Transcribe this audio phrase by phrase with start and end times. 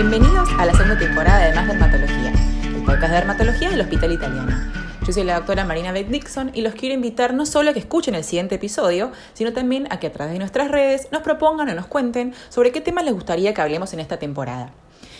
[0.00, 4.56] Bienvenidos a la segunda temporada de Más Dermatología, el podcast de dermatología del Hospital Italiano.
[5.04, 7.80] Yo soy la doctora Marina Beck Dixon y los quiero invitar no solo a que
[7.80, 11.68] escuchen el siguiente episodio, sino también a que a través de nuestras redes nos propongan
[11.70, 14.72] o nos cuenten sobre qué temas les gustaría que hablemos en esta temporada.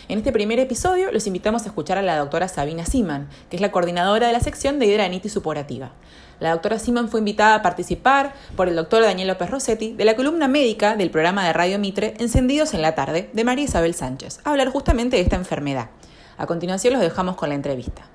[0.09, 3.61] En este primer episodio los invitamos a escuchar a la doctora Sabina Siman, que es
[3.61, 5.93] la coordinadora de la sección de hidradenitis supurativa.
[6.41, 10.17] La doctora Siman fue invitada a participar por el doctor Daniel López Rossetti de la
[10.17, 14.41] columna médica del programa de Radio Mitre Encendidos en la tarde de María Isabel Sánchez,
[14.45, 15.91] a hablar justamente de esta enfermedad.
[16.39, 18.09] A continuación los dejamos con la entrevista.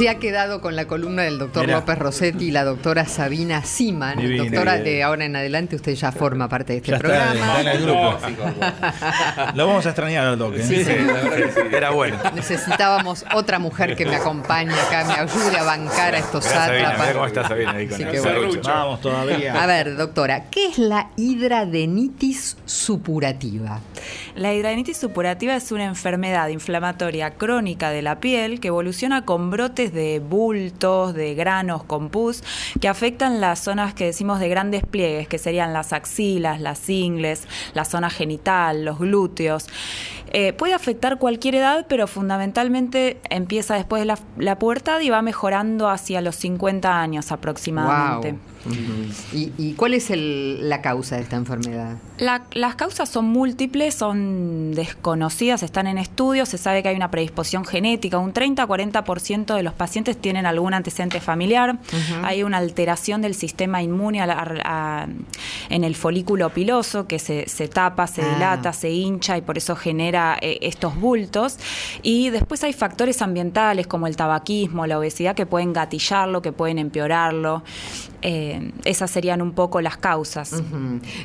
[0.00, 4.16] Se ha quedado con la columna del doctor López Rossetti y la doctora Sabina Siman.
[4.38, 7.60] doctora, de ahora en adelante usted ya forma parte de este programa.
[7.60, 8.16] el grupo.
[9.54, 10.62] Lo vamos a extrañar al toque.
[10.62, 10.92] Sí, sí,
[11.70, 12.16] Era bueno.
[12.34, 17.12] Necesitábamos otra mujer que me acompañe acá, me ayude a bancar a estos sátrapas.
[17.12, 19.62] ¿Cómo está Sabina ahí con Vamos todavía.
[19.62, 23.80] A ver, doctora, ¿qué es la hidradenitis supurativa?
[24.34, 29.89] La hidradenitis supurativa es una enfermedad inflamatoria crónica de la piel que evoluciona con brotes
[29.92, 32.42] de bultos, de granos con pus,
[32.80, 37.46] que afectan las zonas que decimos de gran despliegues, que serían las axilas, las ingles,
[37.74, 39.68] la zona genital, los glúteos.
[40.32, 45.22] Eh, puede afectar cualquier edad, pero fundamentalmente empieza después de la, la pubertad y va
[45.22, 48.36] mejorando hacia los 50 años aproximadamente.
[49.32, 51.96] ¿Y, cuál es la causa de esta enfermedad?
[52.18, 57.64] las causas son múltiples, son desconocidas, están en estudios, se sabe que hay una predisposición
[57.64, 61.78] genética, un 30-40% de los pacientes tienen algún antecedente familiar,
[62.22, 64.22] hay una alteración del sistema inmune
[65.70, 68.34] en el folículo piloso que se, tapa, se ah.
[68.34, 71.58] dilata, se hincha y por eso genera eh, estos bultos.
[72.02, 76.78] Y después hay factores ambientales como el tabaquismo, la obesidad que pueden gatillarlo, que pueden
[76.78, 77.62] empeorarlo.
[78.22, 80.62] Eh, esas serían un poco las causas.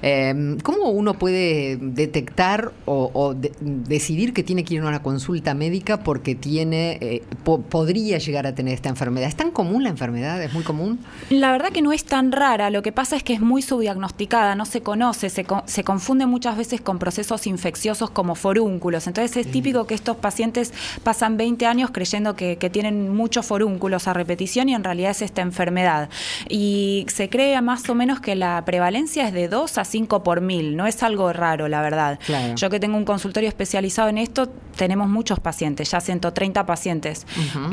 [0.02, 6.04] Em, ¿Cómo uno puede detectar o, decidir que tiene que ir a una consulta médica
[6.04, 9.28] porque tiene, eh, podría llegar a tener esta enfermedad?
[9.28, 10.42] ¿Es tan común la enfermedad?
[10.42, 11.00] ¿Es muy común?
[11.30, 14.56] La verdad que no es tan rara, lo que pasa es que es muy subdiagnosticada,
[14.56, 19.08] no se conoce, se, se confunde muchas veces con procesos infecciosos como forúnculos.
[19.08, 20.74] Entonces es típico que estos pacientes
[21.04, 25.22] pasan 20 años creyendo que, que tienen muchos forúnculos a repetición y en realidad es
[25.22, 26.10] esta enfermedad.
[26.48, 30.24] Y y se cree más o menos que la prevalencia es de 2 a 5
[30.24, 32.20] por mil, no es algo raro, la verdad.
[32.56, 37.26] Yo que tengo un consultorio especializado en esto, tenemos muchos pacientes, ya 130 pacientes,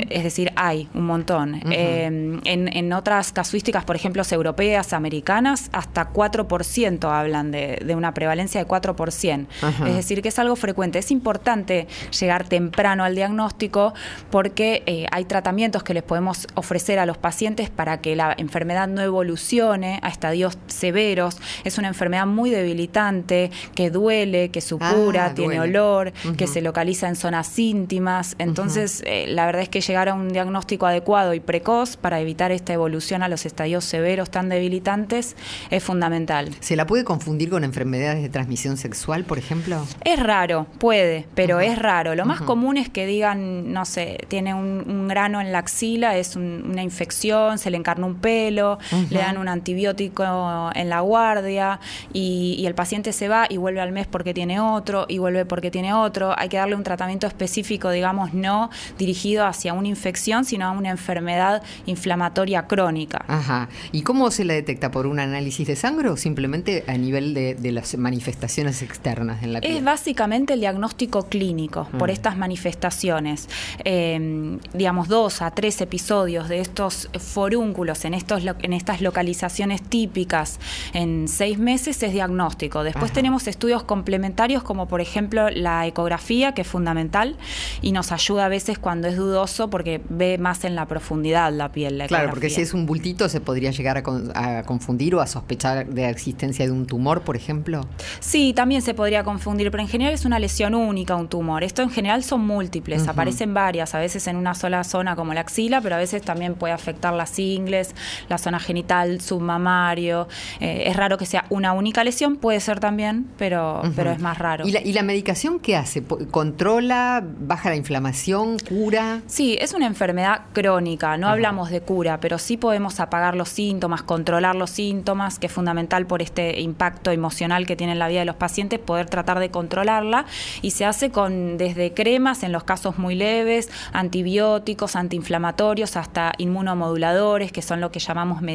[0.08, 1.60] es decir, hay un montón.
[1.70, 8.66] Em, en, otras casuísticas, por ejemplo, europeas, americanas, hasta 4% hablan de, una prevalencia de
[8.66, 9.48] 4 por 100.
[9.86, 10.98] Es decir, que es algo frecuente.
[10.98, 11.86] Es importante
[12.18, 13.92] llegar temprano al diagnóstico
[14.30, 18.88] porque eh, hay tratamientos que les podemos ofrecer a los pacientes para que la enfermedad
[18.88, 21.38] no evolucione a estadios severos.
[21.64, 27.08] Es una enfermedad muy debilitante, que duele, que supura, ah, tiene olor, que se localiza
[27.08, 28.34] en zonas íntimas.
[28.38, 32.52] Entonces, eh, la verdad es que llegar a un diagnóstico adecuado y precoz para evitar
[32.52, 35.36] esta evolución a los estadios severos tan debilitantes
[35.70, 36.50] es fundamental.
[36.60, 39.86] ¿Se la puede confundir con enfermedades de transmisión sexual, por ejemplo?
[40.04, 42.14] Es raro, puede, pero es raro.
[42.14, 46.36] Lo más común es que digan, no sé, tiene un, grano en la axila, es
[46.36, 48.78] una infección, se le encarna un pelo,
[49.10, 51.80] le dan un antibiótico en la guardia
[52.12, 55.70] y, el paciente se va y vuelve al mes porque tiene otro y vuelve porque
[55.70, 56.34] tiene otro.
[56.38, 60.90] Hay que darle un tratamiento específico, digamos, no dirigido hacia una infección, sino a una
[60.90, 63.24] enfermedad inflamatoria crónica.
[63.26, 63.68] Ajá.
[63.90, 64.90] ¿Y cómo se la detecta?
[64.90, 69.60] ¿Por un análisis de sangre o simplemente a nivel de, las manifestaciones externas en la
[69.60, 69.76] piel?
[69.78, 72.12] Es básicamente el diagnóstico clínico por mm.
[72.12, 73.48] estas manifestaciones.
[73.84, 80.58] Em, digamos, dos a tres episodios de estos forúnculos en, estos, en estas localizaciones típicas
[80.92, 82.82] en seis meses es diagnóstico.
[82.82, 87.36] Después tenemos estudios complementarios como por ejemplo la ecografía, que es fundamental
[87.80, 91.70] y nos ayuda a veces cuando es dudoso porque ve más en la profundidad la
[91.70, 92.02] piel.
[92.08, 96.02] claro, porque si es un bultito se podría llegar a, confundir o a sospechar de
[96.02, 97.86] la existencia de un tumor, por ejemplo.
[98.18, 101.62] Sí, también se podría confundir, pero en general es una lesión única un tumor.
[101.62, 105.42] Esto en general son múltiples, aparecen varias, a veces en una sola zona como la
[105.42, 107.94] axila, pero a veces también puede afectar las ingles,
[108.28, 110.28] la zona genital genital, submamario.
[110.58, 114.38] Eh, es raro que sea una única lesión, puede ser también, pero, pero es más
[114.38, 114.66] raro.
[114.66, 116.02] ¿Y la, ¿Y la medicación qué hace?
[116.02, 119.20] ¿Controla, baja la inflamación, cura?
[119.26, 124.02] Sí, es una enfermedad crónica, no hablamos de cura, pero sí podemos apagar los síntomas,
[124.02, 128.20] controlar los síntomas, que es fundamental por este impacto emocional que tiene en la vida
[128.20, 130.24] de los pacientes, poder tratar de controlarla
[130.62, 137.52] y se hace con desde cremas en los casos muy leves, antibióticos, antiinflamatorios, hasta inmunomoduladores,
[137.52, 138.51] que son lo que llamamos medicamentos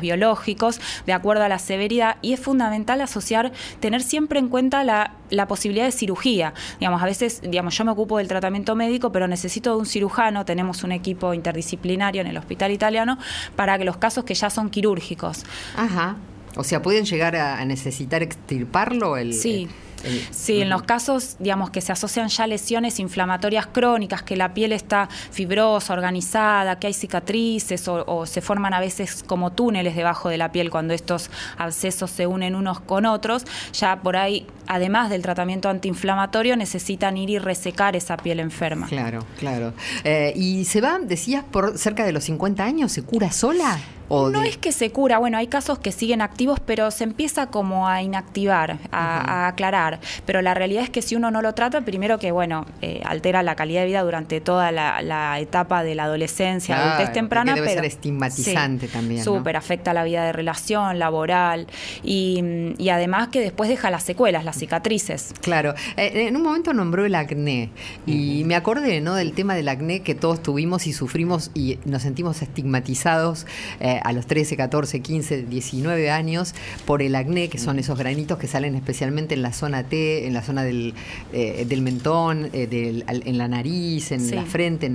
[0.00, 5.12] biológicos, de acuerdo a la severidad, y es fundamental asociar, tener siempre en cuenta la,
[5.30, 6.54] la posibilidad de cirugía.
[6.80, 10.44] Digamos, a veces, digamos, yo me ocupo del tratamiento médico, pero necesito de un cirujano,
[10.44, 13.18] tenemos un equipo interdisciplinario en el hospital italiano,
[13.54, 15.44] para que los casos que ya son quirúrgicos.
[15.76, 16.16] Ajá.
[16.56, 19.16] O sea, ¿pueden llegar a necesitar extirparlo?
[19.16, 19.68] El, sí.
[20.30, 24.72] Sí, en los casos, digamos, que se asocian ya lesiones inflamatorias crónicas, que la piel
[24.72, 30.38] está fibrosa, organizada, que hay cicatrices o, se forman a veces como túneles debajo de
[30.38, 35.22] la piel cuando estos abscesos se unen unos con otros, ya por ahí, además del
[35.22, 38.86] tratamiento antiinflamatorio, necesitan ir y resecar esa piel enferma.
[38.86, 39.72] Claro, claro.
[40.04, 42.92] Eh, ¿Y se va, decías, por cerca de los 50 años?
[42.92, 43.78] ¿Se cura sola?
[44.08, 47.88] No es que se cura, bueno, hay casos que siguen activos, pero se empieza como
[47.88, 50.00] a inactivar, a, aclarar.
[50.24, 53.42] Pero la realidad es que si uno no lo trata, primero que, bueno, eh, altera
[53.42, 57.54] la calidad de vida durante toda la, etapa de la adolescencia, claro, adultez temprana.
[57.54, 59.22] Debe pero, ser estigmatizante también.
[59.22, 61.66] Súper, afecta la vida de relación, laboral
[62.02, 62.42] y,
[62.90, 65.34] además que después deja las secuelas, las cicatrices.
[65.42, 67.70] Claro, eh, en un momento nombró el acné
[68.06, 69.14] y me acordé, ¿no?
[69.14, 73.46] Del tema del acné que todos tuvimos y sufrimos y nos sentimos estigmatizados.
[73.80, 76.54] Eh, a los 13, 14, 15, 19 años
[76.84, 80.34] por el acné, que son esos granitos que salen especialmente en la zona T, en
[80.34, 80.94] la zona del,
[81.32, 84.86] eh, del mentón, eh, en la nariz, en la frente.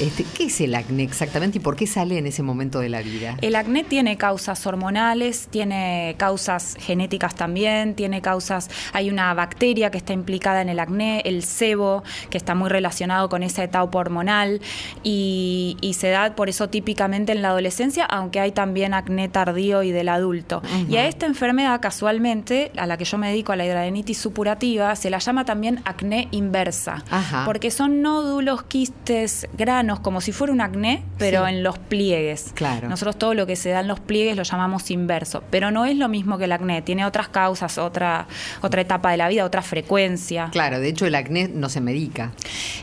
[0.00, 3.02] este, ¿Qué es el acné exactamente y por qué sale en ese momento de la
[3.02, 3.36] vida?
[3.40, 9.98] El acné tiene causas hormonales, tiene causas genéticas también, tiene causas, hay una bacteria que
[9.98, 14.60] está implicada en el acné, el sebo, que está muy relacionado con esa etapa hormonal
[15.02, 19.82] y, y se da por eso típicamente en la adolescencia, aunque hay también acné tardío
[19.82, 20.62] y del adulto.
[20.88, 24.94] Y a esta enfermedad, casualmente, a la que yo me dedico, a la hidradenitis supurativa,
[24.96, 27.04] se la llama también acné inversa.
[27.44, 32.52] Porque son nódulos, quistes, granos, como si fuera un acné, pero en los pliegues.
[32.54, 32.88] Claro.
[32.88, 35.42] Nosotros todo lo que se da en los pliegues lo llamamos inverso.
[35.50, 38.26] Pero no es lo mismo que el acné, tiene otras causas, otra,
[38.62, 40.48] otra etapa de la vida, otra frecuencia.
[40.50, 42.32] Claro, de hecho el acné no se medica.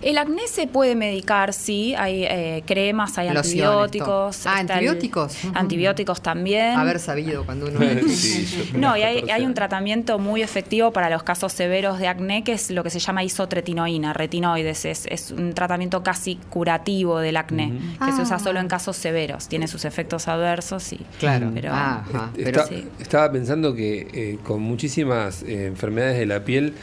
[0.02, 4.46] El acné se puede medicar, sí, hay eh, cremas, hay antibióticos.
[4.46, 6.78] Ah, antibióticos antibióticos también.
[6.78, 7.80] Haber sabido cuando uno...
[8.76, 12.72] no, y hay, un tratamiento muy efectivo para los casos severos de acné que es
[12.72, 14.86] lo que se llama isotretinoína, retinoides.
[14.86, 17.74] Es, un tratamiento casi curativo del acné,
[18.04, 18.70] que se usa solo en ah.
[18.70, 19.48] casos severos.
[19.48, 21.00] Tiene sus efectos adversos y...
[21.20, 21.52] Claro.
[21.54, 22.64] Pero,
[23.00, 26.74] Estaba pensando que eh, con muchísimas eh, enfermedades de la piel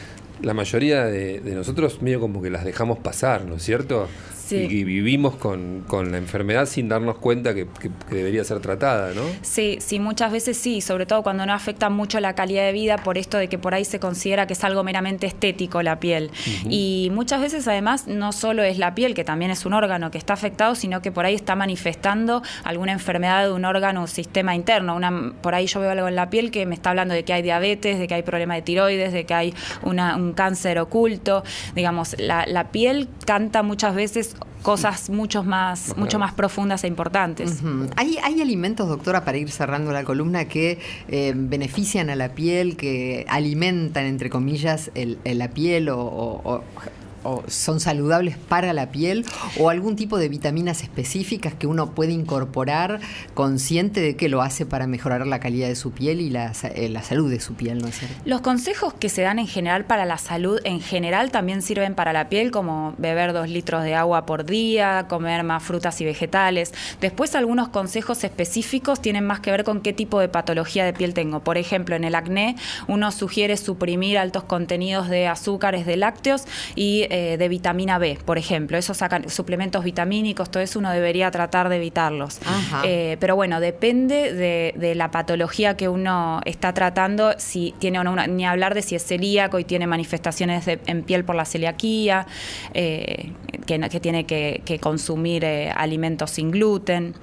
[0.42, 4.08] la mayoría de, de, nosotros medio como que las dejamos pasar, ¿no es cierto?
[4.52, 7.66] Y, vivimos con, la enfermedad sin darnos cuenta que,
[8.10, 9.22] debería ser tratada, ¿no?
[9.42, 12.98] Sí, sí, muchas veces sí, sobre todo cuando no afecta mucho la calidad de vida
[12.98, 16.30] por esto de que por ahí se considera que es algo meramente estético la piel.
[16.68, 20.18] Y muchas veces además no solo es la piel, que también es un órgano que
[20.18, 24.54] está afectado, sino que por ahí está manifestando alguna enfermedad de un órgano o sistema
[24.54, 24.94] interno.
[24.96, 27.32] Una, por ahí yo veo algo en la piel que me está hablando de que
[27.32, 31.44] hay diabetes, de que hay problema de tiroides, de que hay un cáncer oculto.
[31.74, 37.62] Digamos, la, la piel canta muchas veces cosas mucho más, mucho más profundas e importantes.
[37.96, 40.78] ¿Hay, ¿Hay alimentos, doctora, para ir cerrando la columna, que
[41.08, 46.62] eh, benefician a la piel, que alimentan, entre comillas, el, la piel o o
[47.48, 49.24] son saludables para la piel
[49.58, 53.00] o algún tipo de vitaminas específicas que uno puede incorporar
[53.34, 56.88] consciente de que lo hace para mejorar la calidad de su piel y la, eh,
[56.88, 58.16] la salud de su piel, ¿no es cierto?
[58.24, 62.12] Los consejos que se dan en general para la salud en general también sirven para
[62.12, 66.72] la piel, como beber dos litros de agua por día, comer más frutas y vegetales.
[67.00, 71.14] Después algunos consejos específicos tienen más que ver con qué tipo de patología de piel
[71.14, 71.40] tengo.
[71.40, 72.56] Por ejemplo, en el acné
[72.88, 78.38] uno sugiere suprimir altos contenidos de azúcares de lácteos y eh, de vitamina B, por
[78.38, 78.78] ejemplo.
[78.78, 82.38] Esos suplementos vitamínicos, todo eso uno debería tratar de evitarlos.
[82.84, 88.46] Eh, pero bueno, depende de, la patología que uno está tratando, si tiene no ni
[88.46, 92.26] hablar de si es celíaco y tiene manifestaciones en piel por la celiaquía,
[92.74, 93.32] eh,
[93.66, 97.14] que, tiene que, consumir alimentos sin gluten.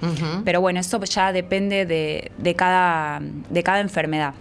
[0.44, 4.34] Pero bueno, eso ya depende de, cada, de cada enfermedad.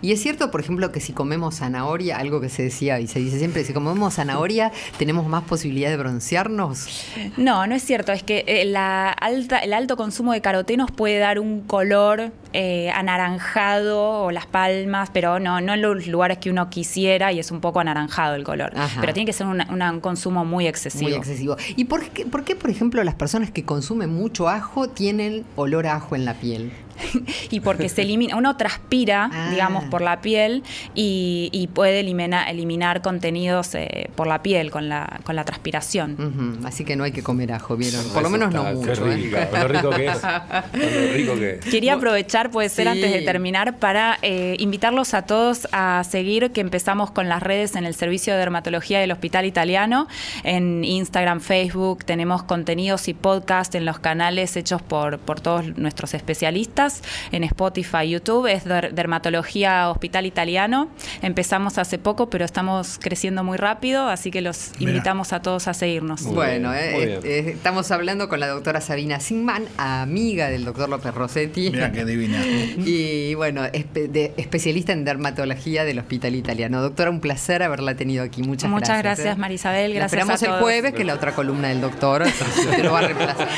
[0.00, 3.20] Y es cierto, por ejemplo, que si comemos zanahoria, algo que se decía y se
[3.20, 6.88] dice siempre, si comemos zanahoria, tenemos más posibilidad de broncearnos?
[7.36, 8.12] No, no es cierto.
[8.12, 12.90] Es que eh, la alta, el alto consumo de carotenos puede dar un color eh,
[12.90, 17.50] anaranjado o las palmas, pero no, no en los lugares que uno quisiera y es
[17.50, 18.72] un poco anaranjado el color.
[19.00, 21.08] Pero tiene que ser un consumo muy excesivo.
[21.08, 21.56] Muy excesivo.
[21.76, 25.86] ¿Y por qué, por qué, por ejemplo, las personas que consumen mucho ajo tienen olor
[25.86, 26.72] a ajo en la piel?
[27.50, 29.50] y porque se elimina, uno transpira, ah.
[29.50, 30.62] digamos, por la piel
[30.94, 36.60] y, puede eliminar, eliminar contenidos eh, por la piel con la, con la transpiración.
[36.64, 38.04] Así que no hay que comer ajo, ¿vieron?
[38.12, 39.04] Por lo menos no mucho.
[39.04, 39.48] Qué ¿eh?
[39.52, 40.22] lo rico que es.
[40.22, 41.64] Lo rico que es.
[41.64, 46.60] Quería aprovechar, puede ser antes de terminar, para eh, invitarlos a todos a seguir que
[46.60, 50.08] empezamos con las redes en el Servicio de Dermatología del Hospital Italiano,
[50.44, 56.14] en Instagram, Facebook, tenemos contenidos y podcast en los canales hechos por, por todos nuestros
[56.14, 56.91] especialistas
[57.30, 60.90] en Spotify, YouTube, es Dermatología Hospital Italiano.
[61.22, 65.74] Empezamos hace poco, pero estamos creciendo muy rápido, así que los invitamos a todos a
[65.74, 66.24] seguirnos.
[66.24, 71.70] bueno, eh, eh, estamos hablando con la doctora Sabina Sigman, amiga del doctor López Rossetti.
[71.70, 72.38] Mira qué divina.
[72.44, 76.80] y bueno, especialista en dermatología del Hospital Italiano.
[76.80, 78.42] Doctora, un placer haberla tenido aquí.
[78.42, 78.90] Muchas, gracias.
[78.90, 79.40] Muchas gracias, ¿eh?
[79.40, 79.94] Marisabel.
[79.94, 82.24] Gracias esperamos el jueves, que la otra columna del doctor
[82.76, 83.48] te lo va a reemplazar.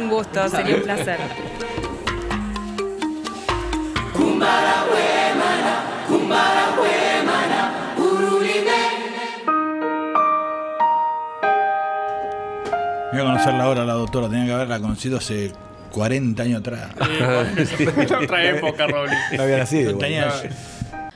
[0.00, 1.18] un gusto, sería un placer.
[13.10, 14.28] Voy a conocerla ahora, la doctora.
[14.28, 15.52] Tenía que haberla conocido hace
[15.92, 16.90] 40 años atrás.
[18.22, 19.16] otra época, Rolly.
[19.36, 19.98] No había nacido.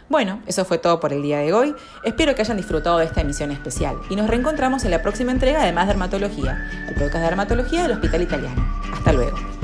[0.09, 1.75] Bueno, eso fue todo por el día de hoy.
[2.02, 5.64] Espero que hayan disfrutado de esta emisión especial y nos reencontramos en la próxima entrega
[5.64, 8.83] de Más Dermatología, el podcast de dermatología del Hospital Italiano.
[8.93, 9.62] Hasta luego.